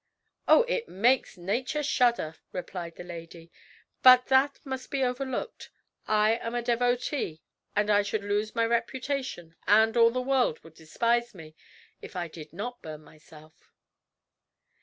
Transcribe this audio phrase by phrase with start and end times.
[0.47, 0.63] "Oh!
[0.63, 3.51] it makes nature shudder," replied the lady,
[4.01, 5.69] "but that must be overlooked.
[6.07, 7.43] I am a devotee,
[7.75, 11.55] and I should lose my reputation and all the world would despise me
[12.01, 13.71] if I did not burn myself."